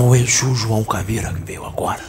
[0.00, 2.02] o Exu João Caveira que veio agora.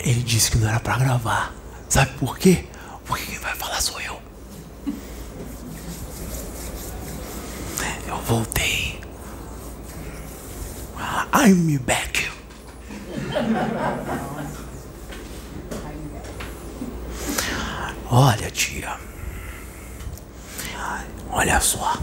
[0.00, 1.54] Ele disse que não era para gravar.
[1.88, 2.64] Sabe por quê?
[3.06, 4.20] Porque quem vai falar sou eu.
[8.06, 9.00] Eu voltei.
[11.34, 12.28] I'm back.
[18.10, 18.96] Olha, tia.
[21.30, 21.98] Olha só.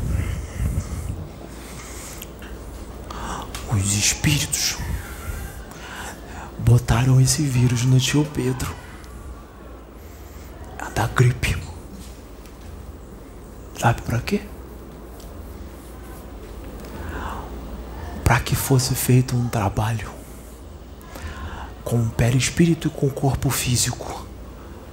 [3.75, 4.77] Os espíritos
[6.59, 8.73] botaram esse vírus no tio Pedro.
[10.79, 11.57] A da gripe.
[13.77, 14.41] Sabe para quê?
[18.23, 20.09] Para que fosse feito um trabalho
[21.83, 24.25] com o perispírito e com o corpo físico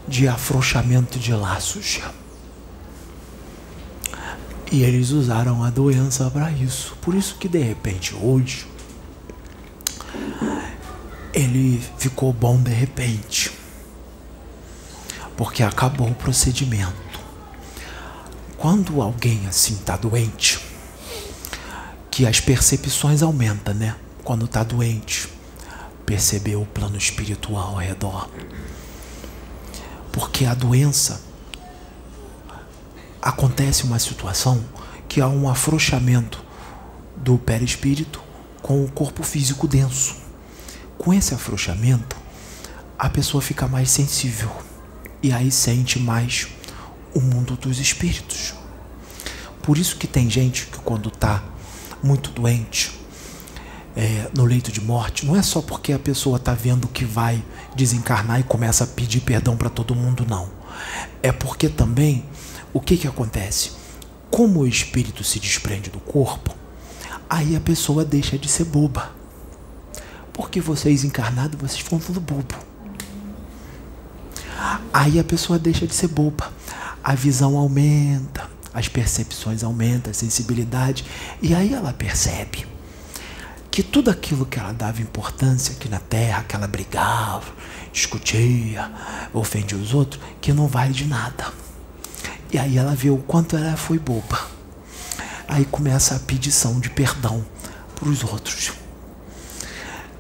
[0.09, 2.01] de afrouxamento de laços.
[4.73, 6.97] E eles usaram a doença para isso.
[7.01, 8.72] Por isso que de repente hoje
[11.33, 13.52] ele ficou bom de repente.
[15.36, 17.20] Porque acabou o procedimento.
[18.58, 20.60] Quando alguém assim está doente,
[22.10, 23.97] que as percepções aumentam, né?
[24.22, 25.28] Quando está doente,
[26.05, 28.28] perceber o plano espiritual ao redor.
[30.12, 31.22] Porque a doença
[33.20, 34.62] acontece uma situação
[35.08, 36.44] que há um afrouxamento
[37.16, 38.22] do perispírito
[38.60, 40.22] com o corpo físico denso.
[41.03, 42.17] Com esse afrouxamento,
[42.97, 44.48] a pessoa fica mais sensível
[45.20, 46.47] e aí sente mais
[47.12, 48.54] o mundo dos espíritos.
[49.65, 51.43] Por isso que tem gente que quando está
[52.04, 52.97] muito doente,
[53.97, 57.44] é, no leito de morte, não é só porque a pessoa está vendo que vai
[57.75, 60.48] desencarnar e começa a pedir perdão para todo mundo, não.
[61.21, 62.25] É porque também
[62.72, 63.72] o que, que acontece?
[64.31, 66.54] Como o espírito se desprende do corpo,
[67.28, 69.21] aí a pessoa deixa de ser boba.
[70.32, 72.54] Porque vocês encarnados, vocês ficam tudo bobo.
[74.93, 76.53] Aí a pessoa deixa de ser boba.
[77.03, 81.04] A visão aumenta, as percepções aumentam, a sensibilidade,
[81.41, 82.66] e aí ela percebe
[83.71, 87.53] que tudo aquilo que ela dava importância aqui na terra, que ela brigava,
[87.92, 88.91] discutia,
[89.32, 91.53] ofendia os outros, que não vale de nada.
[92.53, 94.47] E aí ela vê o quanto ela foi boba.
[95.48, 97.44] Aí começa a pedição de perdão
[97.94, 98.72] para os outros.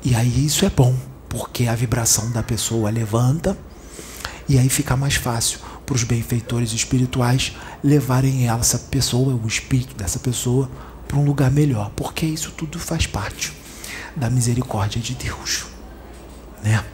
[0.04, 0.94] E aí isso é bom,
[1.28, 3.56] porque a vibração da pessoa levanta
[4.48, 7.52] e aí fica mais fácil para os benfeitores espirituais
[7.82, 10.70] levarem essa pessoa, o espírito dessa pessoa,
[11.06, 13.52] para um lugar melhor, porque isso tudo faz parte
[14.16, 15.66] da misericórdia de Deus,
[16.62, 16.84] né?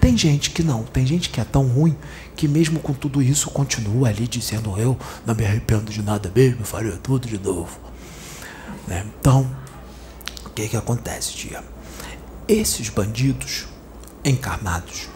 [0.00, 1.96] Tem gente que não, tem gente que é tão ruim
[2.36, 6.64] que mesmo com tudo isso continua ali dizendo eu não me arrependo de nada mesmo,
[6.64, 7.78] faria tudo de novo.
[8.86, 9.04] Né?
[9.20, 9.48] Então,
[10.46, 11.62] o que que acontece, tia?
[12.48, 13.66] Esses bandidos
[14.24, 15.08] encarnados,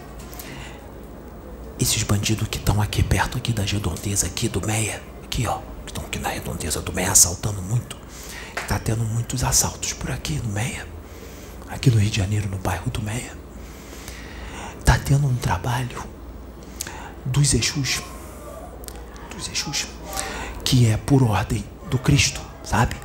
[1.80, 5.92] esses bandidos que estão aqui perto aqui da redondeza aqui do Meia, aqui ó, que
[5.92, 7.96] estão aqui na redondeza do Meia assaltando muito,
[8.72, 10.86] Está tendo muitos assaltos por aqui no Meia.
[11.68, 13.36] Aqui no Rio de Janeiro, no bairro do Meia.
[14.78, 16.02] Está tendo um trabalho
[17.24, 18.00] dos Exus.
[19.34, 19.86] Dos Exus.
[20.64, 22.96] Que é por ordem do Cristo, sabe?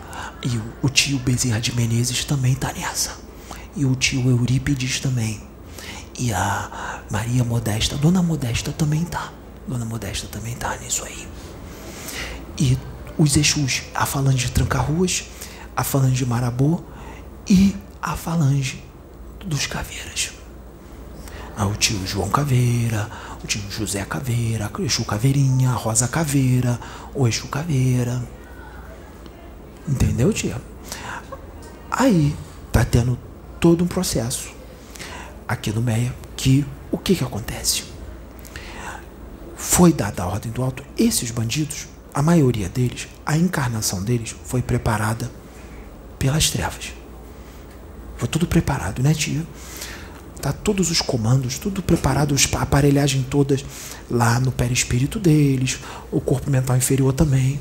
[0.43, 3.26] E o, o tio Bezerra de Menezes também está nessa.
[3.77, 5.39] E o tio Eurípides também.
[6.17, 9.31] E a Maria Modesta, Dona Modesta também tá.
[9.67, 11.27] Dona Modesta também tá nisso aí.
[12.57, 12.75] E
[13.17, 15.25] os Exus, a falange de Tranca-Ruas,
[15.75, 16.81] a falange de Marabô
[17.47, 18.83] e a falange
[19.46, 20.31] dos Caveiras.
[21.55, 23.09] Ah, o tio João Caveira,
[23.43, 26.79] o tio José Caveira, o Exu Caveirinha, a Rosa Caveira,
[27.13, 28.23] o Exu Caveira.
[29.87, 30.59] Entendeu, tia?
[31.91, 32.35] Aí
[32.72, 33.17] tá tendo
[33.59, 34.49] todo um processo
[35.47, 37.83] aqui no Meia que o que que acontece?
[39.55, 41.87] Foi dada a ordem do alto, esses bandidos
[42.17, 45.29] a maioria deles, a encarnação deles foi preparada
[46.17, 46.91] pelas trevas.
[48.17, 49.45] Foi tudo preparado, né, tia?
[50.41, 53.63] Tá todos os comandos, tudo preparado, a aparelhagem todas
[54.09, 55.79] lá no perispírito deles,
[56.11, 57.59] o corpo mental inferior também.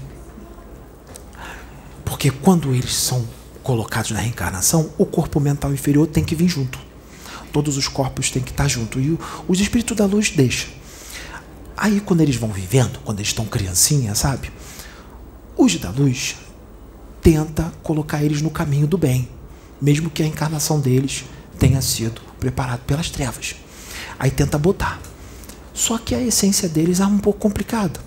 [2.02, 3.28] Porque quando eles são
[3.66, 6.78] colocados na reencarnação, o corpo mental inferior tem que vir junto.
[7.52, 9.00] Todos os corpos têm que estar junto.
[9.00, 9.18] E
[9.48, 10.70] os espíritos da luz deixam.
[11.76, 14.52] Aí quando eles vão vivendo, quando eles estão criancinha, sabe?
[15.56, 16.36] Os da luz
[17.20, 19.28] tenta colocar eles no caminho do bem,
[19.82, 21.24] mesmo que a encarnação deles
[21.58, 23.56] tenha sido preparada pelas trevas.
[24.16, 25.00] Aí tenta botar.
[25.74, 27.98] Só que a essência deles é um pouco complicada.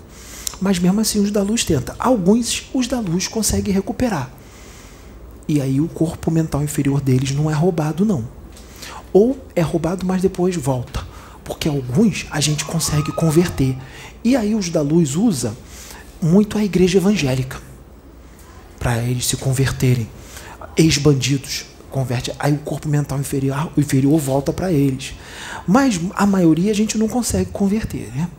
[0.58, 1.94] Mas mesmo assim os da luz tenta.
[1.98, 4.39] Alguns os da luz conseguem recuperar.
[5.50, 8.24] E aí o corpo mental inferior deles não é roubado, não.
[9.12, 11.04] Ou é roubado, mas depois volta.
[11.42, 13.76] Porque alguns a gente consegue converter.
[14.22, 15.56] E aí os da luz usa
[16.22, 17.60] muito a igreja evangélica
[18.78, 20.08] para eles se converterem.
[20.76, 25.14] Ex-bandidos converte, aí o corpo mental inferior, inferior volta para eles.
[25.66, 28.30] Mas a maioria a gente não consegue converter, né?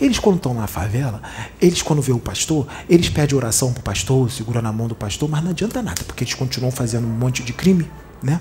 [0.00, 1.22] Eles quando estão na favela,
[1.60, 5.28] eles quando vê o pastor, eles pedem oração pro pastor, segura na mão do pastor,
[5.28, 7.90] mas não adianta nada, porque eles continuam fazendo um monte de crime,
[8.22, 8.40] né?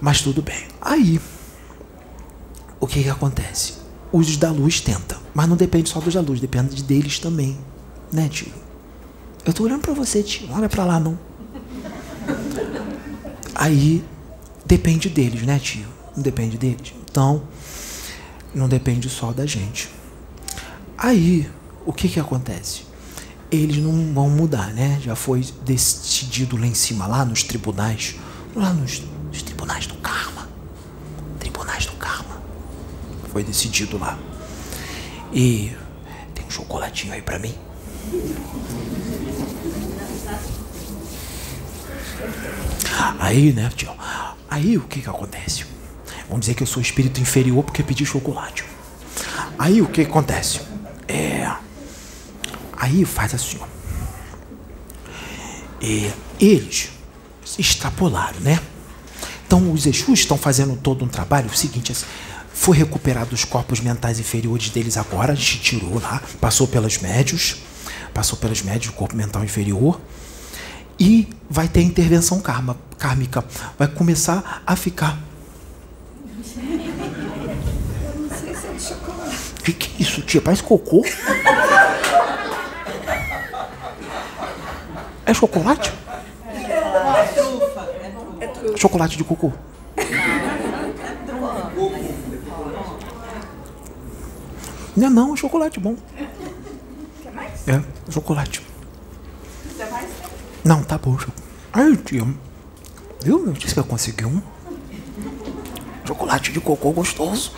[0.00, 0.66] Mas tudo bem.
[0.80, 1.20] Aí,
[2.78, 3.74] o que que acontece?
[4.12, 7.58] Os da luz tentam, mas não depende só dos da luz, depende deles também,
[8.12, 8.52] né, tio?
[9.44, 11.18] Eu tô olhando para você, tio, não olha para lá não.
[13.54, 14.04] Aí
[14.64, 15.86] depende deles, né, tio?
[16.16, 16.94] Não depende deles.
[17.10, 17.42] Então,
[18.54, 19.90] não depende só da gente.
[20.96, 21.50] Aí,
[21.86, 22.82] o que que acontece?
[23.50, 25.00] Eles não vão mudar, né?
[25.02, 28.16] Já foi decidido lá em cima, lá nos tribunais,
[28.54, 30.48] lá nos, nos tribunais do karma.
[31.38, 32.40] Tribunais do karma.
[33.32, 34.18] Foi decidido lá.
[35.32, 35.72] E
[36.34, 37.54] tem um chocolatinho aí pra mim?
[43.18, 43.92] Aí, né, tio?
[44.48, 45.64] Aí o que que acontece?
[46.30, 48.64] Vamos dizer que eu sou espírito inferior porque pedi chocolate.
[49.58, 50.60] Aí o que acontece?
[51.08, 51.50] É.
[52.76, 53.66] Aí faz assim, ó.
[55.82, 56.90] É, eles
[57.58, 58.60] extrapolaram, né?
[59.44, 61.48] Então os Exus estão fazendo todo um trabalho.
[61.48, 62.06] O seguinte, assim,
[62.54, 67.56] foi recuperado os corpos mentais inferiores deles agora, a gente tirou lá, passou pelos médios,
[68.14, 70.00] passou pelos médios, o corpo mental inferior,
[70.96, 73.44] e vai ter intervenção karma, kármica.
[73.76, 75.18] Vai começar a ficar
[79.62, 80.42] que, que é isso, tia?
[80.42, 81.04] Parece cocô.
[85.24, 85.92] É chocolate?
[88.76, 89.52] Chocolate de cocô.
[94.96, 95.96] Não é não, é chocolate bom.
[97.22, 97.68] Quer mais?
[97.68, 98.62] É, chocolate.
[99.76, 100.10] Quer mais?
[100.64, 101.16] Não, tá bom.
[101.72, 102.26] Ai, tia.
[103.22, 103.46] Viu?
[103.46, 104.42] Eu disse que eu consegui um.
[106.04, 107.52] Chocolate de cocô gostoso.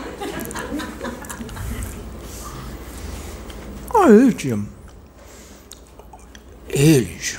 [4.37, 4.58] Tia.
[6.69, 7.38] Eles.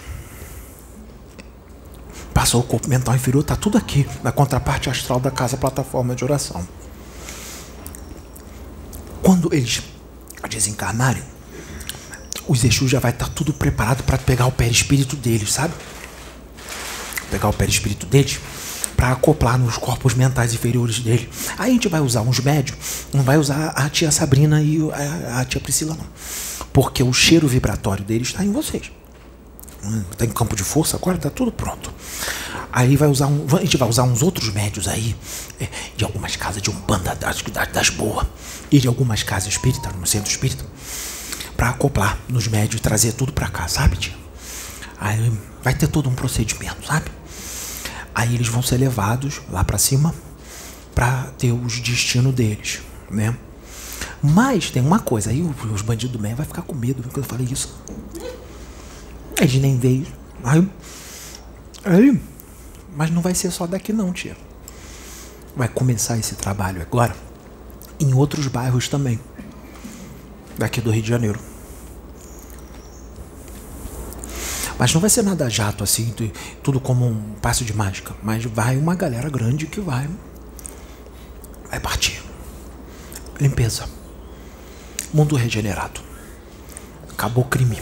[2.34, 6.24] Passou o corpo mental inferior, tá tudo aqui, na contraparte astral da casa plataforma de
[6.24, 6.66] oração.
[9.22, 9.82] Quando eles
[10.50, 11.24] desencarnarem,
[12.48, 15.74] os Exus já vai estar tá tudo preparado para pegar o perispírito deles, sabe?
[17.30, 18.40] Pegar o perispírito deles
[18.96, 21.30] para acoplar nos corpos mentais inferiores dele.
[21.58, 22.78] Aí a gente vai usar uns médios,
[23.14, 26.06] não vai usar a tia Sabrina e a, a tia Priscila, não.
[26.74, 28.92] Porque o cheiro vibratório dele está em vocês.
[30.12, 31.94] Está hum, em campo de força, agora está tudo pronto.
[32.72, 35.16] Aí vai usar um, a gente vai usar uns outros médios aí,
[35.60, 38.26] é, de algumas casas de umbanda das, das boas,
[38.72, 40.66] e de algumas casas espíritas, no centro espírita,
[41.56, 44.16] para acoplar nos médios e trazer tudo para cá, sabe, tia?
[45.00, 45.32] Aí
[45.62, 47.12] vai ter todo um procedimento, sabe?
[48.16, 50.16] Aí eles vão ser levados lá para cima
[50.96, 52.82] para ter os destinos deles,
[53.12, 53.36] né?
[54.24, 57.24] Mas tem uma coisa, aí os bandidos do meio vai ficar com medo quando eu
[57.24, 57.78] falei isso.
[59.38, 60.08] Eles nem veio.
[60.42, 60.70] Aí,
[61.84, 62.22] aí,
[62.96, 64.38] mas não vai ser só daqui não, tia.
[65.56, 67.14] Vai começar esse trabalho agora
[68.00, 69.20] em outros bairros também.
[70.58, 71.40] Daqui do Rio de Janeiro.
[74.80, 76.14] Mas não vai ser nada jato assim,
[76.62, 78.14] tudo como um passo de mágica.
[78.24, 80.10] Mas vai uma galera grande que vai.
[81.70, 82.22] Vai partir.
[83.40, 83.93] Limpeza.
[85.14, 86.02] Mundo regenerado.
[87.12, 87.80] Acabou o crime.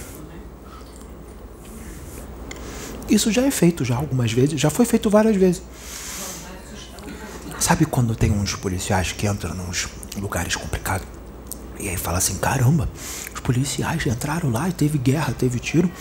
[3.09, 5.61] Isso já é feito já algumas vezes, já foi feito várias vezes.
[7.59, 11.07] Sabe quando tem uns policiais que entram nos lugares complicados
[11.81, 12.87] e aí fala assim, caramba,
[13.33, 15.91] os policiais entraram lá e teve guerra, teve tiro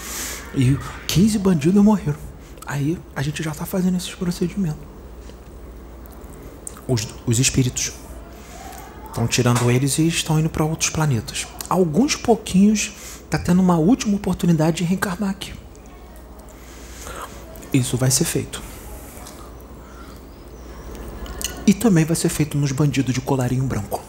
[0.54, 2.18] e 15 bandidos morreram.
[2.66, 4.82] Aí a gente já está fazendo esses procedimentos.
[6.86, 7.92] Os, os espíritos
[9.10, 11.46] Estão tirando eles e estão indo para outros planetas.
[11.68, 12.92] Alguns pouquinhos
[13.24, 15.52] está tendo uma última oportunidade de reencarnar aqui.
[17.72, 18.62] Isso vai ser feito.
[21.66, 24.00] E também vai ser feito nos bandidos de colarinho branco.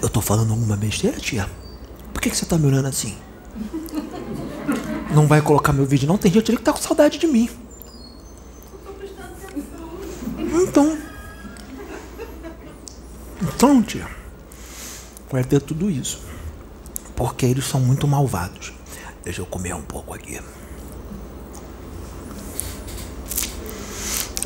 [0.00, 1.50] Eu tô falando alguma besteira, tia?
[2.12, 3.16] Por que, que você tá me olhando assim?
[5.18, 6.16] Não vai colocar meu vídeo, não?
[6.16, 7.50] Tem gente ali que tá com saudade de mim.
[10.38, 10.96] Então.
[13.42, 14.06] Então, tia.
[15.28, 16.20] vai ter tudo isso.
[17.16, 18.72] Porque eles são muito malvados.
[19.24, 20.40] Deixa eu comer um pouco aqui.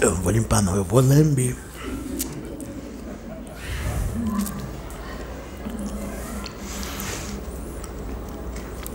[0.01, 1.55] Eu não vou limpar não, eu vou lamber.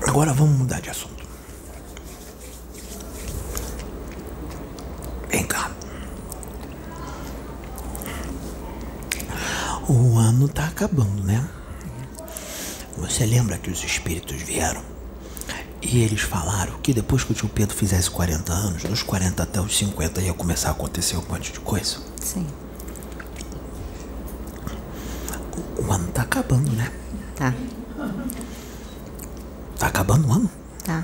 [0.07, 1.17] Agora vamos mudar de assunto.
[5.29, 5.71] Vem cá.
[9.87, 11.43] O ano tá acabando, né?
[12.95, 14.83] Você lembra que os espíritos vieram
[15.81, 19.59] e eles falaram que depois que o tio Pedro fizesse 40 anos, dos 40 até
[19.59, 21.97] os 50 ia começar a acontecer um monte de coisa?
[22.21, 22.45] Sim.
[25.77, 26.91] O, o ano tá acabando, né?
[27.35, 27.53] Tá.
[29.79, 30.51] Tá acabando o ano?
[30.83, 31.03] Tá.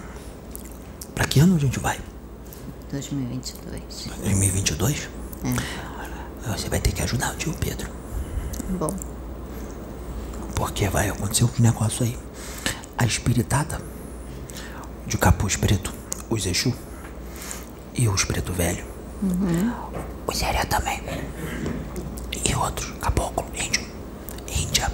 [1.16, 2.00] Pra que ano a gente vai?
[2.92, 3.82] 2022.
[4.24, 5.10] 2022?
[5.44, 6.52] É.
[6.52, 7.90] Você vai ter que ajudar o tio Pedro.
[8.78, 9.12] Bom.
[10.55, 12.17] Porque vai acontecer uns negócios aí.
[12.98, 13.81] A espiritada
[15.05, 15.93] de capuz preto,
[16.29, 16.74] os Exu
[17.93, 18.86] e os preto velho.
[20.27, 21.01] Os Zéria também.
[22.45, 23.86] E outros, caboclo, índio,
[24.48, 24.91] índia.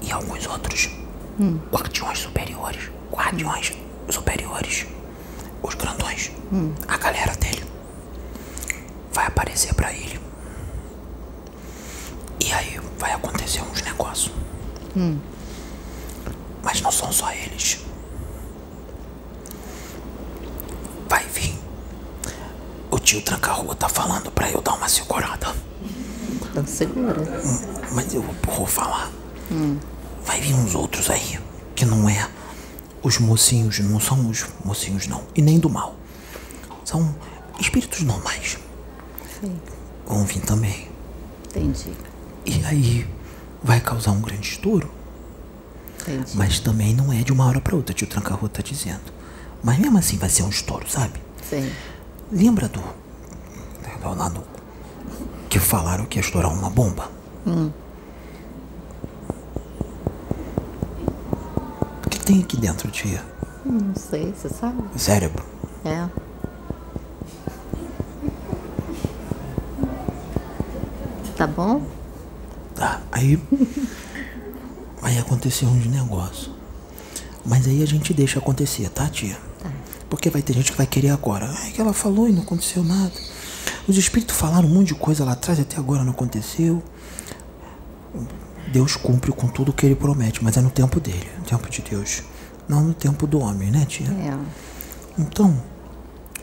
[0.00, 0.90] E alguns outros.
[1.70, 2.90] Guardiões superiores.
[3.12, 3.72] Guardiões
[4.08, 4.86] superiores.
[5.62, 6.30] Os grandões.
[6.88, 7.64] A galera dele.
[9.12, 10.09] Vai aparecer pra ele.
[13.00, 14.32] Vai acontecer uns negócios.
[16.62, 17.80] Mas não são só eles.
[21.08, 21.58] Vai vir.
[22.90, 25.56] O tio Tranca-Rua tá falando pra eu dar uma segurada.
[26.50, 27.16] Então segura.
[27.92, 29.10] Mas eu vou falar.
[30.24, 31.40] Vai vir uns outros aí.
[31.74, 32.28] Que não é
[33.02, 35.24] os mocinhos, não são os mocinhos não.
[35.34, 35.96] E nem do mal.
[36.84, 37.14] São
[37.58, 38.58] espíritos normais.
[39.40, 39.58] Sim.
[40.06, 40.90] Vão vir também.
[41.48, 41.92] Entendi.
[42.44, 43.06] E aí
[43.62, 44.90] vai causar um grande estouro.
[46.00, 46.36] Entendi.
[46.36, 49.12] Mas também não é de uma hora pra outra, tio Tranca-Rua tá dizendo.
[49.62, 51.20] Mas mesmo assim vai ser um estouro, sabe?
[51.48, 51.70] Sim.
[52.32, 52.80] Lembra do.
[52.80, 54.42] do lá do.
[55.48, 57.10] Que falaram que ia estourar uma bomba?
[62.06, 63.22] O que tem aqui dentro, tia?
[63.64, 64.82] Não sei, você sabe?
[64.96, 65.44] Cérebro.
[65.84, 66.08] É.
[71.36, 71.82] Tá bom?
[73.20, 73.38] Aí.
[75.02, 76.50] Aí aconteceu uns negócios.
[77.44, 79.38] Mas aí a gente deixa acontecer, tá, tia?
[79.62, 79.70] Tá.
[80.08, 81.50] Porque vai ter gente que vai querer agora.
[81.58, 83.12] Ai, que ela falou e não aconteceu nada.
[83.86, 86.82] Os espíritos falaram um monte de coisa lá atrás e até agora não aconteceu.
[88.72, 91.82] Deus cumpre com tudo que ele promete, mas é no tempo dele, no tempo de
[91.82, 92.22] Deus.
[92.68, 94.06] Não no tempo do homem, né, tia?
[94.08, 94.38] É.
[95.18, 95.60] Então,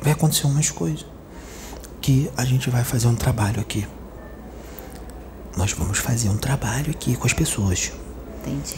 [0.01, 1.05] vai acontecer umas coisas.
[2.01, 3.87] Que a gente vai fazer um trabalho aqui.
[5.57, 7.91] Nós vamos fazer um trabalho aqui com as pessoas.
[8.41, 8.77] Entendi.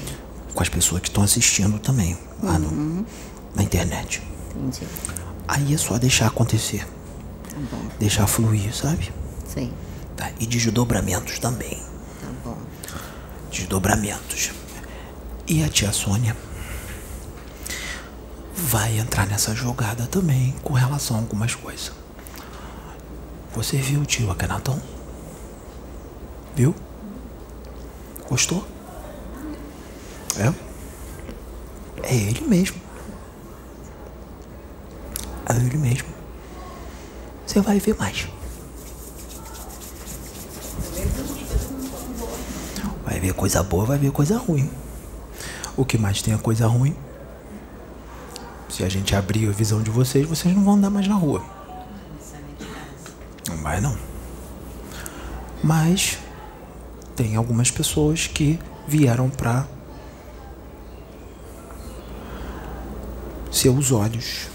[0.53, 3.05] Com as pessoas que estão assistindo também, lá no,
[3.53, 4.23] na internet.
[4.55, 4.87] Entendi.
[5.45, 6.87] Aí é só deixar acontecer.
[7.49, 7.81] Tá bom.
[7.99, 9.11] Deixar fluir, sabe?
[9.45, 9.73] Sim.
[10.15, 10.31] Tá?
[10.39, 11.83] E desdobramentos também.
[12.21, 12.57] Tá bom.
[13.51, 14.51] Desdobramentos.
[15.45, 16.35] E a tia Sônia
[18.55, 21.91] vai entrar nessa jogada também com relação a algumas coisas.
[23.53, 24.79] Você viu o tio Akenatão?
[26.55, 26.75] Viu?
[28.29, 28.65] Gostou?
[30.37, 30.53] É?
[32.03, 32.79] É ele mesmo.
[35.47, 36.07] É ele mesmo.
[37.45, 38.27] Você vai ver mais.
[43.03, 44.69] Vai ver coisa boa, vai ver coisa ruim.
[45.75, 46.95] O que mais tem é coisa ruim.
[48.69, 51.43] Se a gente abrir a visão de vocês, vocês não vão andar mais na rua.
[53.47, 53.97] Não vai não.
[55.63, 56.19] Mas
[57.19, 58.57] tem algumas pessoas que
[58.87, 59.67] vieram pra
[63.51, 64.47] ser os olhos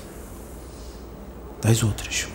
[1.60, 2.26] das outras.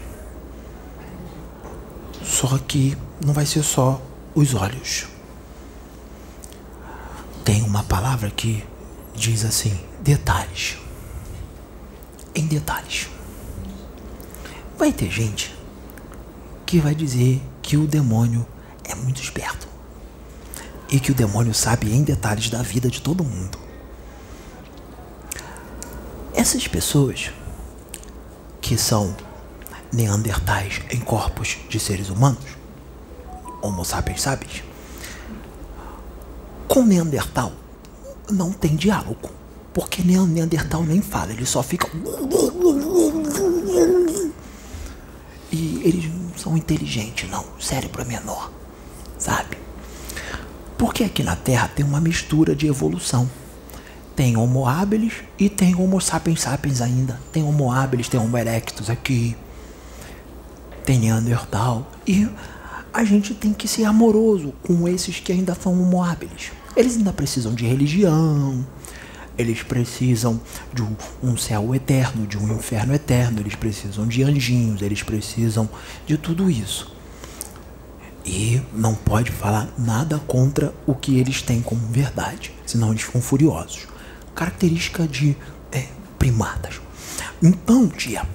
[2.24, 2.96] Só que
[3.26, 4.00] não vai ser só
[4.36, 5.08] os olhos.
[7.44, 8.64] Tem uma palavra que
[9.16, 10.78] diz assim: detalhes.
[12.36, 13.10] Em detalhes.
[14.78, 15.56] Vai ter gente
[16.68, 18.46] que vai dizer que o demônio
[18.84, 19.69] é muito esperto
[20.90, 23.58] e que o demônio sabe em detalhes da vida de todo mundo.
[26.34, 27.32] Essas pessoas
[28.62, 29.16] que são
[29.92, 32.58] neandertais em corpos de seres humanos,
[33.62, 34.64] Homo sapiens sapiens,
[36.68, 37.52] com Neandertal
[38.32, 39.30] não tem diálogo,
[39.74, 41.90] porque Nean- Neandertal nem fala, ele só fica.
[45.52, 47.44] E eles não são inteligentes, não.
[47.58, 48.52] O cérebro é menor?
[50.80, 53.30] Porque aqui na Terra tem uma mistura de evolução.
[54.16, 57.20] Tem Homo habilis e tem Homo sapiens sapiens ainda.
[57.34, 59.36] Tem Homo habilis, tem Homo erectus aqui.
[60.86, 61.92] Tem Neandertal.
[62.08, 62.30] E
[62.94, 66.54] a gente tem que ser amoroso com esses que ainda são Homo habilis.
[66.78, 68.66] Eles ainda precisam de religião.
[69.38, 70.40] Eles precisam
[70.74, 73.42] de um, um céu eterno, de um inferno eterno.
[73.42, 74.82] Eles precisam de anjinhos.
[74.82, 75.70] Eles precisam
[76.08, 76.99] de tudo isso.
[78.26, 83.22] E não pode falar nada contra o que eles têm como verdade, senão eles ficam
[83.22, 83.88] furiosos.
[84.36, 85.36] Característica de
[85.72, 86.80] é, primatas.
[87.42, 88.26] Então, tia.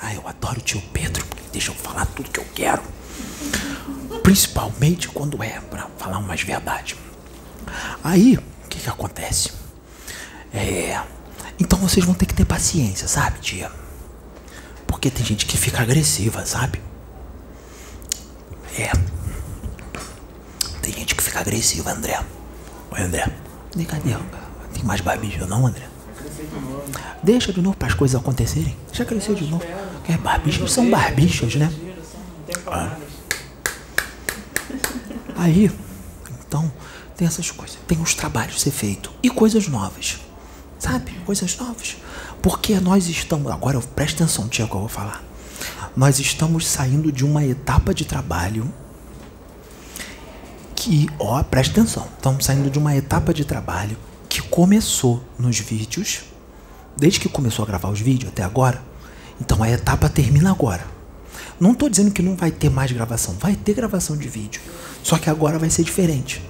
[0.00, 2.82] Ah, eu adoro o tio Pedro, porque deixa eu falar tudo que eu quero.
[4.22, 6.96] Principalmente quando é para falar umas verdades.
[8.02, 9.52] Aí, o que, que acontece?
[10.52, 11.00] É.
[11.58, 13.70] Então vocês vão ter que ter paciência, sabe, tia?
[14.86, 16.80] Porque tem gente que fica agressiva, sabe?
[18.76, 18.90] É.
[20.82, 22.20] Tem gente que fica agressiva, André.
[22.90, 23.30] Oi, André.
[23.76, 24.16] E cadê?
[24.72, 25.86] Tem mais barbicha não, André?
[27.22, 28.76] Deixa de novo para as coisas acontecerem.
[28.92, 29.64] Já cresceu de novo.
[30.08, 31.72] É, barbichas são barbichas, né?
[32.66, 32.96] Ah.
[35.36, 35.70] Aí,
[36.46, 36.70] então,
[37.16, 37.78] tem essas coisas.
[37.86, 39.10] Tem os trabalhos a ser feito.
[39.22, 40.18] E coisas novas.
[40.78, 41.12] Sabe?
[41.24, 41.96] Coisas novas.
[42.42, 43.50] Porque nós estamos.
[43.50, 45.22] Agora, presta atenção, tia, que eu vou falar
[45.96, 48.72] nós estamos saindo de uma etapa de trabalho
[50.74, 53.96] que, ó, presta atenção, estamos saindo de uma etapa de trabalho
[54.28, 56.24] que começou nos vídeos,
[56.96, 58.82] desde que começou a gravar os vídeos até agora.
[59.40, 60.84] Então a etapa termina agora.
[61.60, 64.60] Não estou dizendo que não vai ter mais gravação, vai ter gravação de vídeo,
[65.02, 66.42] só que agora vai ser diferente.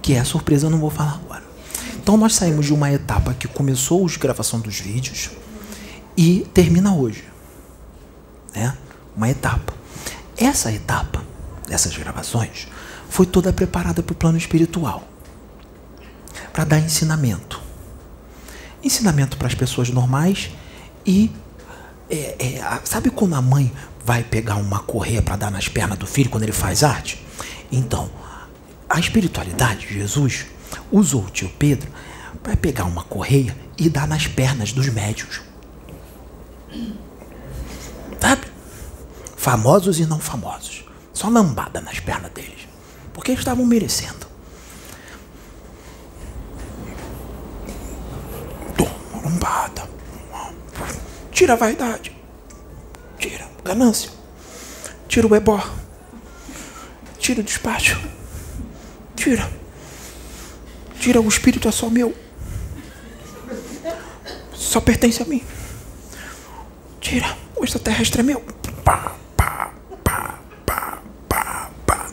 [0.00, 1.44] Que é a surpresa, eu não vou falar agora.
[1.96, 5.30] Então nós saímos de uma etapa que começou a gravação dos vídeos
[6.16, 7.35] e termina hoje
[8.56, 8.74] né?
[9.14, 9.74] Uma etapa.
[10.36, 11.22] Essa etapa
[11.68, 12.66] dessas gravações
[13.08, 15.06] foi toda preparada para o plano espiritual,
[16.52, 17.60] para dar ensinamento,
[18.82, 20.50] ensinamento para as pessoas normais
[21.04, 21.30] e
[22.08, 23.72] é, é, sabe quando a mãe
[24.04, 27.24] vai pegar uma correia para dar nas pernas do filho quando ele faz arte?
[27.70, 28.10] Então,
[28.88, 30.46] a espiritualidade, Jesus,
[30.90, 31.90] usou o tio Pedro
[32.42, 35.40] para pegar uma correia e dar nas pernas dos médios.
[38.20, 38.46] Sabe?
[39.36, 40.84] Famosos e não famosos.
[41.12, 42.68] Só lambada nas pernas deles.
[43.12, 44.26] Porque estavam merecendo.
[48.76, 49.88] Toma, lambada.
[51.30, 52.16] Tira a vaidade.
[53.18, 54.10] Tira ganância.
[55.08, 55.62] Tira o ebó.
[57.18, 58.00] Tira o despacho.
[59.14, 59.50] Tira.
[60.98, 62.14] Tira o espírito é só meu.
[64.54, 65.42] Só pertence a mim.
[67.06, 67.38] Tira.
[67.54, 68.40] O extraterrestre é meu.
[68.82, 69.70] Pá, pá,
[70.02, 72.06] pá, pá, pá, pá.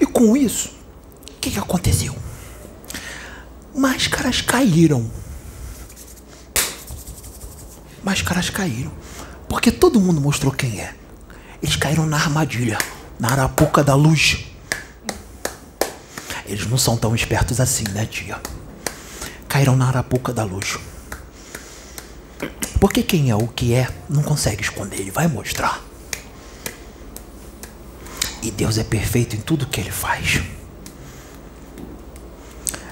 [0.00, 0.68] E com isso,
[1.28, 2.14] o que, que aconteceu?
[3.74, 5.10] Máscaras caíram.
[8.04, 8.92] Máscaras caíram.
[9.48, 10.94] Porque todo mundo mostrou quem é.
[11.60, 12.78] Eles caíram na armadilha,
[13.18, 14.46] na arapuca da luz.
[16.46, 18.40] Eles não são tão espertos assim, né, tia?
[19.48, 20.78] Caíram na arapuca da luz.
[22.80, 25.82] Porque quem é o que é não consegue esconder, ele vai mostrar.
[28.42, 30.42] E Deus é perfeito em tudo que ele faz.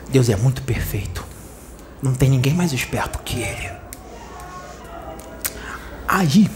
[0.08, 1.24] Deus é muito perfeito.
[2.02, 3.70] Não tem ninguém mais esperto que ele.
[6.06, 6.50] Aí,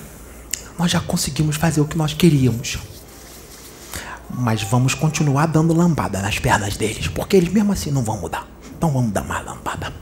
[0.78, 2.78] nós já conseguimos fazer o que nós queríamos.
[4.30, 8.46] Mas vamos continuar dando lambada nas pernas deles, porque eles mesmo assim não vão mudar.
[8.76, 9.92] Então vamos dar mais lambada.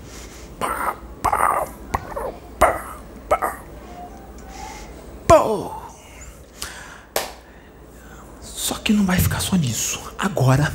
[8.66, 10.00] Só que não vai ficar só nisso.
[10.18, 10.74] Agora,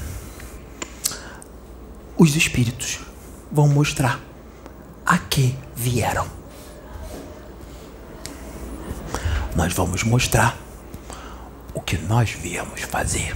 [2.18, 3.02] os espíritos
[3.52, 4.18] vão mostrar
[5.06, 6.26] a que vieram.
[9.58, 10.58] Nós vamos mostrar
[11.74, 13.36] o que nós viemos fazer.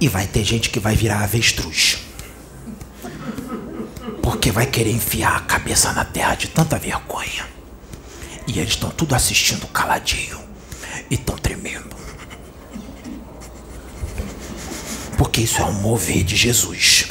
[0.00, 1.98] E vai ter gente que vai virar avestruz
[4.20, 7.48] porque vai querer enfiar a cabeça na terra de tanta vergonha.
[8.48, 10.40] E eles estão tudo assistindo caladinho
[11.10, 11.96] e estão tremendo.
[15.42, 17.06] Isso é um mover de Jesus.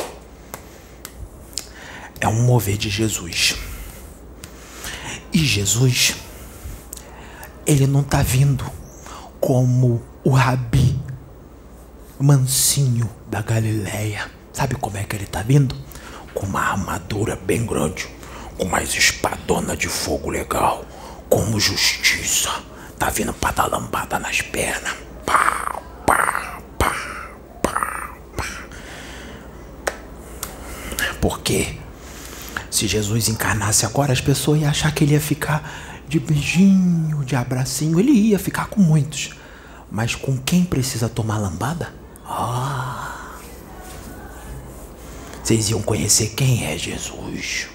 [2.20, 3.56] É um mover de Jesus.
[5.32, 6.16] E Jesus,
[7.66, 8.66] ele não está vindo
[9.40, 11.00] como o rabi
[12.20, 14.30] mansinho da Galileia.
[14.52, 15.76] Sabe como é que ele está vindo?
[16.34, 18.08] com uma armadura bem grande,
[18.58, 20.86] com mais espadona de fogo legal,
[21.30, 22.50] como justiça.
[22.98, 24.94] tá vindo pra dar lambada nas pernas.
[25.26, 26.94] Pá, pá, pá,
[27.62, 28.10] pá.
[31.22, 31.76] Porque
[32.70, 37.36] se Jesus encarnasse agora, as pessoas iam achar que ele ia ficar de beijinho, de
[37.36, 38.00] abracinho.
[38.00, 39.32] Ele ia ficar com muitos.
[39.92, 41.94] Mas com quem precisa tomar lambada?
[42.26, 43.38] Ah!
[45.44, 47.68] Vocês iam conhecer quem é Jesus.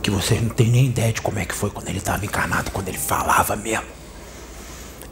[0.00, 2.70] Que vocês não têm nem ideia de como é que foi quando ele estava encarnado,
[2.70, 3.86] quando ele falava mesmo.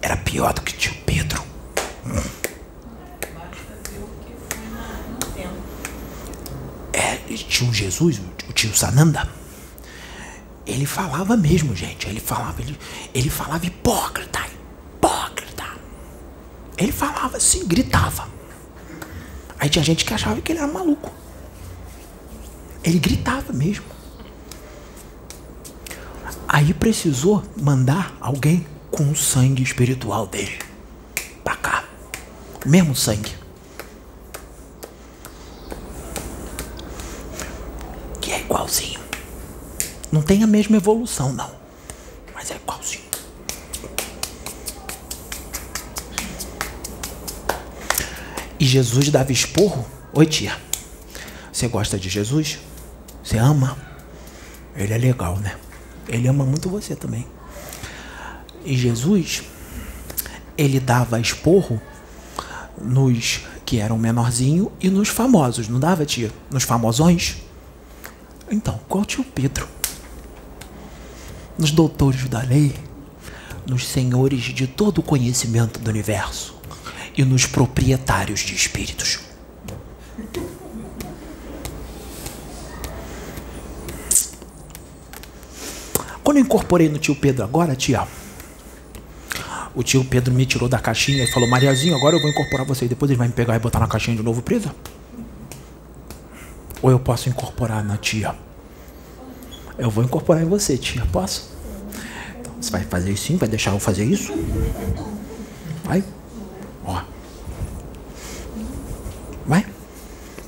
[0.00, 1.42] Era pior do que tio Pedro.
[2.06, 2.43] É,
[7.42, 9.28] tinha um Jesus, o tio Sananda.
[10.66, 12.08] Ele falava mesmo, gente.
[12.08, 12.78] Ele falava, ele,
[13.12, 14.40] ele falava hipócrita,
[14.96, 15.64] hipócrita.
[16.76, 18.28] Ele falava assim, gritava.
[19.58, 21.12] Aí tinha gente que achava que ele era maluco.
[22.82, 23.84] Ele gritava mesmo.
[26.48, 30.58] Aí precisou mandar alguém com o sangue espiritual dele
[31.42, 31.84] pra cá.
[32.64, 33.32] O mesmo sangue.
[38.20, 39.00] Que é igualzinho.
[40.14, 41.50] Não tem a mesma evolução, não.
[42.32, 43.02] Mas é igualzinho.
[48.60, 49.84] E Jesus dava esporro.
[50.12, 50.56] Oi, tia.
[51.52, 52.60] Você gosta de Jesus?
[53.24, 53.76] Você ama?
[54.76, 55.56] Ele é legal, né?
[56.06, 57.26] Ele ama muito você também.
[58.64, 59.42] E Jesus,
[60.56, 61.82] ele dava esporro
[62.80, 66.30] nos que eram menorzinho e nos famosos, não dava, tia?
[66.52, 67.38] Nos famosões?
[68.48, 69.66] Então, qual tio Pedro?
[71.58, 72.74] Nos doutores da lei,
[73.66, 76.54] nos senhores de todo o conhecimento do universo
[77.16, 79.20] e nos proprietários de espíritos.
[86.22, 88.08] Quando eu incorporei no tio Pedro agora, tia,
[89.74, 92.86] o tio Pedro me tirou da caixinha e falou: Mariazinho, agora eu vou incorporar você
[92.86, 94.74] e depois ele vai me pegar e botar na caixinha de novo presa?
[96.80, 98.34] Ou eu posso incorporar na tia?
[99.76, 101.04] Eu vou incorporar em você, tia.
[101.06, 101.50] Posso?
[102.38, 103.36] Então, você vai fazer isso sim?
[103.36, 104.32] Vai deixar eu fazer isso?
[105.84, 106.04] Vai?
[106.84, 107.02] Ó.
[109.46, 109.66] Vai?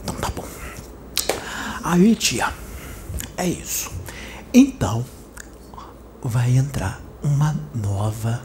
[0.02, 0.44] Então tá bom.
[1.82, 2.52] Aí, tia.
[3.36, 3.90] É isso.
[4.54, 5.04] Então,
[6.22, 8.42] vai entrar uma nova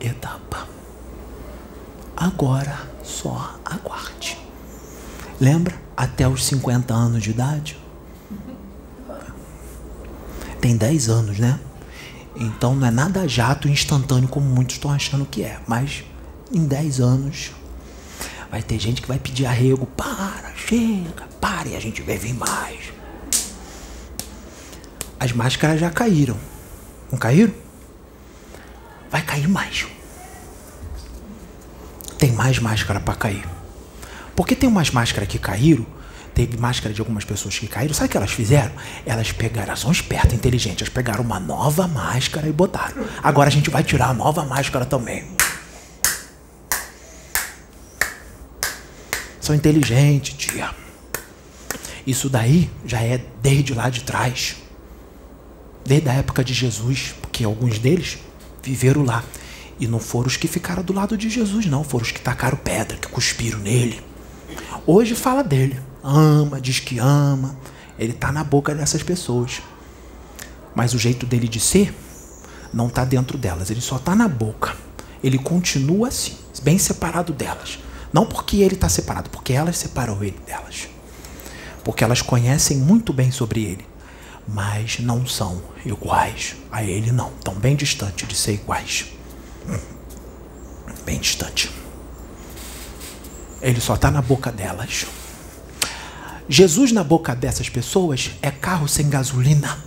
[0.00, 0.66] etapa.
[2.16, 4.38] Agora só aguarde.
[5.38, 5.74] Lembra?
[5.96, 7.85] Até os 50 anos de idade?
[10.66, 11.60] Tem 10 anos, né?
[12.34, 15.60] Então não é nada jato instantâneo como muitos estão achando que é.
[15.64, 16.02] Mas
[16.52, 17.52] em 10 anos
[18.50, 19.86] vai ter gente que vai pedir arrego.
[19.86, 22.80] Para, chega, para e a gente vai vir mais.
[25.20, 26.36] As máscaras já caíram.
[27.12, 27.54] Não caíram?
[29.08, 29.86] Vai cair mais.
[32.18, 33.48] Tem mais máscara para cair.
[34.34, 35.86] Porque tem umas máscaras que caíram,
[36.36, 37.94] teve máscara de algumas pessoas que caíram.
[37.94, 38.72] Sabe o que elas fizeram?
[39.06, 40.82] Elas pegaram, são espertas, inteligentes.
[40.82, 43.06] Elas pegaram uma nova máscara e botaram.
[43.22, 45.26] Agora a gente vai tirar a nova máscara também.
[49.40, 50.70] São inteligentes, tia.
[52.06, 54.56] Isso daí já é desde lá de trás.
[55.86, 58.18] Desde a época de Jesus, porque alguns deles
[58.62, 59.24] viveram lá.
[59.80, 61.82] E não foram os que ficaram do lado de Jesus, não.
[61.82, 64.02] Foram os que tacaram pedra, que cuspiram nele.
[64.86, 65.85] Hoje fala dele.
[66.08, 67.56] Ama, diz que ama.
[67.98, 69.60] Ele está na boca dessas pessoas.
[70.72, 71.92] Mas o jeito dele de ser
[72.72, 73.70] não está dentro delas.
[73.70, 74.76] Ele só está na boca.
[75.24, 77.80] Ele continua assim, bem separado delas.
[78.12, 80.88] Não porque ele está separado, porque elas separam ele delas.
[81.82, 83.84] Porque elas conhecem muito bem sobre ele.
[84.46, 87.32] Mas não são iguais a ele, não.
[87.32, 89.06] Estão bem distante de ser iguais.
[91.04, 91.68] Bem distante.
[93.60, 95.06] Ele só está na boca delas.
[96.48, 99.84] Jesus na boca dessas pessoas é carro sem gasolina.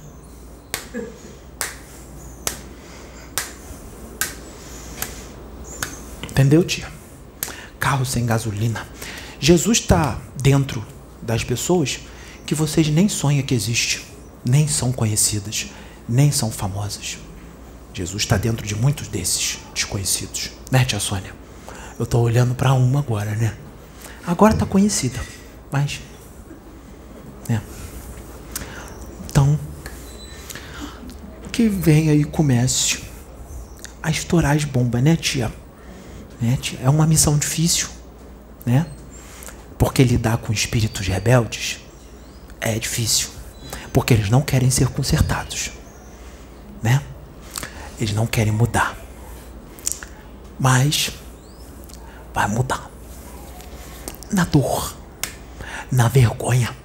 [6.30, 6.92] Entendeu, tia?
[7.80, 8.86] Carro sem gasolina.
[9.40, 10.86] Jesus está dentro
[11.22, 12.02] das pessoas
[12.46, 14.06] que vocês nem sonham que existe,
[14.46, 15.68] nem são conhecidas,
[16.08, 17.18] nem são famosas.
[17.94, 21.34] Jesus está dentro de muitos desses desconhecidos, né, tia Sônia?
[21.98, 23.56] Eu estou olhando para uma agora, né?
[24.26, 25.20] Agora está conhecida,
[25.72, 26.00] mas.
[27.50, 27.62] Né?
[29.26, 29.60] Então,
[31.52, 33.04] que venha e comece
[34.02, 35.52] a estourar as bombas, né, tia?
[36.40, 36.80] Né, tia?
[36.82, 37.90] É uma missão difícil,
[38.66, 38.86] né?
[39.78, 41.80] Porque lidar com espíritos rebeldes
[42.62, 43.30] é difícil.
[43.92, 45.72] Porque eles não querem ser consertados,
[46.82, 47.02] né?
[48.00, 48.96] Eles não querem mudar.
[50.60, 51.12] Mas
[52.34, 52.90] vai mudar.
[54.32, 54.96] Na dor,
[55.92, 56.79] na vergonha.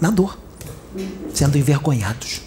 [0.00, 0.38] Na dor,
[1.34, 2.40] sendo envergonhados.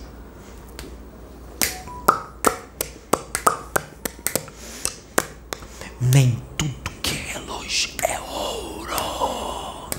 [6.01, 9.89] Nem tudo que é luz é ouro.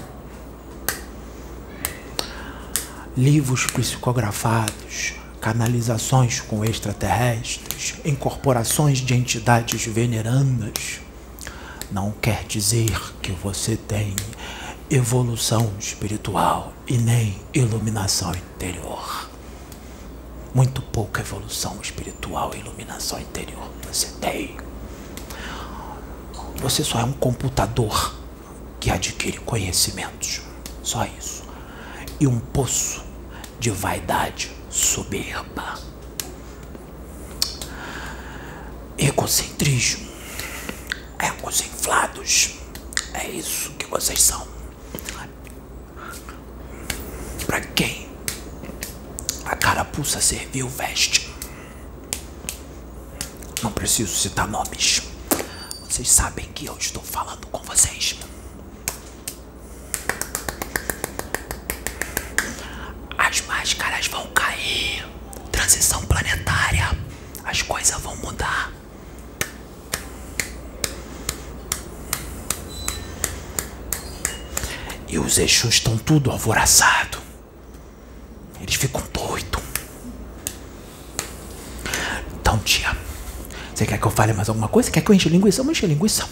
[3.16, 11.00] Livros psicografados, canalizações com extraterrestres, incorporações de entidades venerandas,
[11.92, 12.90] não quer dizer
[13.22, 14.16] que você tem
[14.90, 19.30] evolução espiritual e nem iluminação interior.
[20.54, 24.56] Muito pouca evolução espiritual e iluminação interior você tem.
[26.56, 28.16] Você só é um computador
[28.80, 30.40] que adquire conhecimentos.
[30.82, 31.44] Só isso.
[32.18, 33.04] E um poço
[33.60, 35.78] de vaidade soberba.
[38.98, 40.08] Egocentrismo.
[41.20, 42.54] Egos inflados.
[43.12, 44.53] É isso que vocês são.
[47.54, 48.08] Pra quem
[49.44, 51.32] a carapuça serviu veste.
[53.62, 55.02] Não preciso citar nomes.
[55.88, 58.18] Vocês sabem que eu estou falando com vocês.
[63.16, 65.06] As máscaras vão cair.
[65.52, 66.90] Transição planetária.
[67.44, 68.72] As coisas vão mudar.
[75.06, 77.23] E os eixos estão tudo alvoraçado.
[78.84, 79.62] Ficam doidos.
[82.38, 82.94] Então, tia,
[83.74, 84.90] você quer que eu fale mais alguma coisa?
[84.90, 85.60] Quer que eu enche linguiça?
[85.60, 86.28] Eu vou encher linguiça.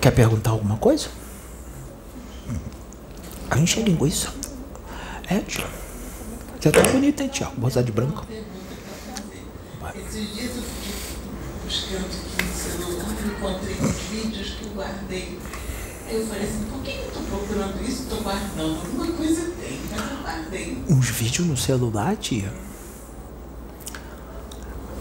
[0.00, 1.10] Quer perguntar alguma coisa?
[3.52, 4.34] Eu encher linguiça.
[5.28, 5.64] É, tia.
[6.58, 7.46] Você tá bonita, hein, tia?
[7.56, 8.26] Vou usar de branco.
[9.94, 10.94] Esses dias eu fiquei
[11.64, 15.38] buscando aqui no celular, encontrei uns vídeos que eu guardei.
[16.10, 18.02] Eu falei assim, por que eu estou procurando isso?
[18.02, 18.80] Estou guardando.
[18.80, 19.57] Alguma coisa
[20.88, 22.52] Uns vídeos no celular, tia?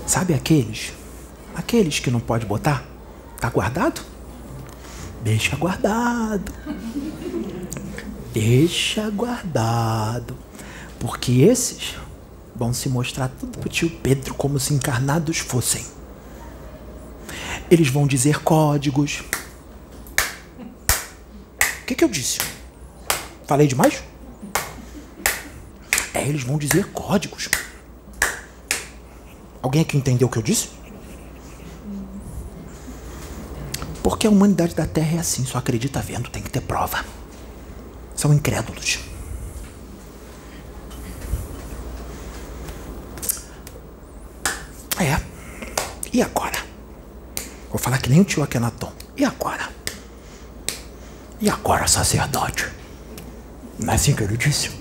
[0.06, 0.94] Sabe aqueles?
[1.56, 2.86] Aqueles que não pode botar?
[3.40, 4.02] Tá guardado?
[5.24, 6.52] Deixa guardado.
[8.34, 10.38] Deixa guardado.
[11.00, 11.96] Porque esses
[12.56, 15.86] vão se mostrar tudo pro tio Pedro como se encarnados fossem.
[17.70, 19.24] Eles vão dizer códigos.
[21.82, 22.40] O que, que eu disse?
[23.46, 24.04] Falei demais?
[26.18, 27.48] É, eles vão dizer códigos.
[29.62, 30.70] Alguém aqui entendeu o que eu disse?
[34.02, 37.06] Porque a humanidade da Terra é assim, só acredita vendo, tem que ter prova.
[38.16, 39.00] São incrédulos.
[45.00, 45.22] É.
[46.12, 46.58] E agora?
[47.70, 48.92] Vou falar que nem o tio Akenaton.
[49.16, 49.70] E agora?
[51.40, 52.68] E agora, sacerdote?
[53.78, 54.77] Não é assim que ele disse?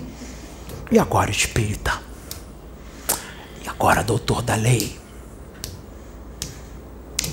[0.89, 2.01] E agora, espírita?
[3.63, 4.97] E agora, doutor da lei?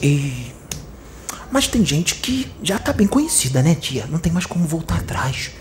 [0.02, 0.52] E.
[1.52, 4.06] Mas tem gente que já tá bem conhecida, né, tia?
[4.06, 5.52] Não tem mais como voltar atrás.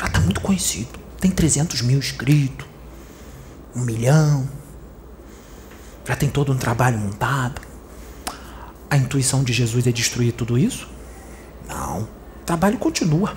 [0.00, 0.98] Já tá muito conhecido.
[1.20, 2.66] Tem 300 mil inscritos.
[3.76, 4.48] Um milhão.
[6.06, 7.60] Já tem todo um trabalho montado.
[8.88, 10.88] A intuição de Jesus é destruir tudo isso?
[11.68, 12.04] Não.
[12.04, 13.36] O trabalho continua.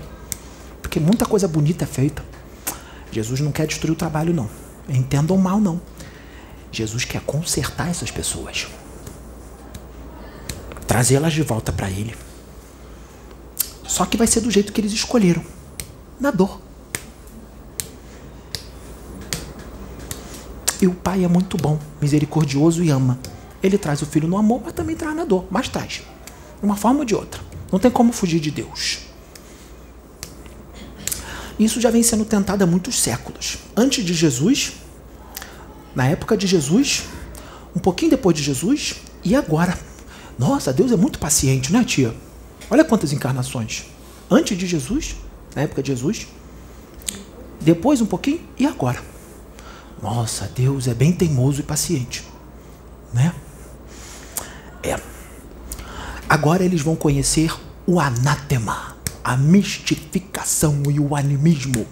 [0.81, 2.30] Porque muita coisa bonita é feita.
[3.11, 4.49] Jesus não quer destruir o trabalho, não.
[4.87, 5.81] Entendam mal, não.
[6.71, 8.67] Jesus quer consertar essas pessoas.
[10.87, 12.15] Trazê-las de volta para Ele.
[13.85, 15.43] Só que vai ser do jeito que eles escolheram
[16.19, 16.61] na dor.
[20.81, 23.19] E o Pai é muito bom, misericordioso e ama.
[23.61, 25.45] Ele traz o filho no amor, mas também traz na dor.
[25.51, 26.01] Mas traz.
[26.59, 27.41] De uma forma ou de outra.
[27.71, 29.10] Não tem como fugir de Deus.
[31.61, 33.59] Isso já vem sendo tentado há muitos séculos.
[33.77, 34.73] Antes de Jesus,
[35.93, 37.03] na época de Jesus,
[37.75, 39.77] um pouquinho depois de Jesus e agora.
[40.39, 42.15] Nossa, Deus é muito paciente, né, tia?
[42.67, 43.85] Olha quantas encarnações.
[44.27, 45.15] Antes de Jesus,
[45.55, 46.25] na época de Jesus,
[47.59, 48.99] depois um pouquinho e agora.
[50.01, 52.25] Nossa, Deus é bem teimoso e paciente,
[53.13, 53.35] né?
[54.81, 54.99] É.
[56.27, 57.53] Agora eles vão conhecer
[57.85, 58.90] o anátema,
[59.23, 61.87] a mistificação e o animismo.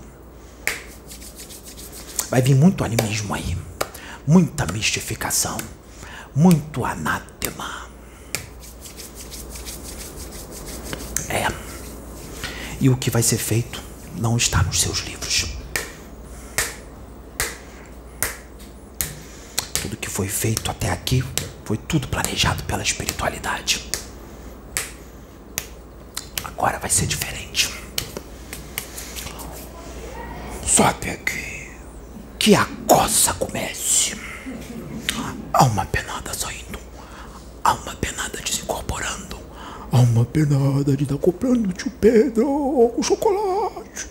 [2.29, 3.57] Vai vir muito animismo aí,
[4.25, 5.57] muita mistificação,
[6.35, 7.87] muito anátema.
[11.27, 11.47] É.
[12.79, 13.81] E o que vai ser feito
[14.15, 15.57] não está nos seus livros.
[19.81, 21.23] Tudo que foi feito até aqui
[21.65, 23.98] foi tudo planejado pela espiritualidade
[26.59, 27.73] agora vai ser diferente.
[30.67, 31.69] Sobe aqui.
[32.37, 34.17] Que a coça comece.
[35.53, 36.77] Há uma penada saindo.
[37.63, 39.39] Há uma penada desincorporando.
[39.89, 44.09] Há uma penada de estar comprando tio Pedro com chocolate.